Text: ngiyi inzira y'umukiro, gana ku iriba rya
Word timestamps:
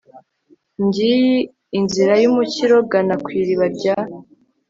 ngiyi 0.85 1.31
inzira 1.77 2.13
y'umukiro, 2.23 2.77
gana 2.91 3.15
ku 3.23 3.29
iriba 3.39 3.65
rya 3.75 3.95